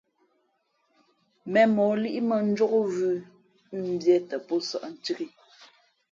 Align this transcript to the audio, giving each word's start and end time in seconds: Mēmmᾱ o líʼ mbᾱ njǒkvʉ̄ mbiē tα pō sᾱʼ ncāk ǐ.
Mēmmᾱ 1.51 1.83
o 1.91 1.93
líʼ 2.03 2.17
mbᾱ 2.25 2.37
njǒkvʉ̄ 2.49 2.91
mbiē 3.91 4.15
tα 4.29 4.35
pō 4.47 4.55
sᾱʼ 4.67 4.83
ncāk 4.91 5.19
ǐ. 5.25 5.27